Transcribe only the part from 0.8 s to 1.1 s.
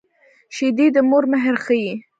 د